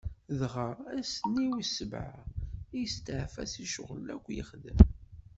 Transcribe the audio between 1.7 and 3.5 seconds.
sebɛa, isteɛfa